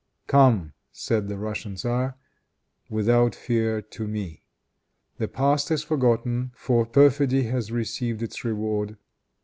[0.25, 2.15] "Come," said the Russian tzar,
[2.89, 4.41] "without fear to me.
[5.19, 8.97] The past is forgotten; for perfidy has received its reward.